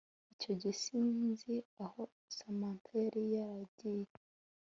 [0.33, 1.53] icyo gihe sinzi
[1.85, 2.01] aho
[2.35, 4.09] Samantha yari yaragiye